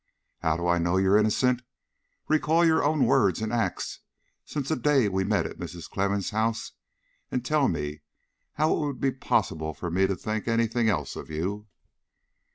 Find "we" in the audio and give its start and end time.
5.07-5.23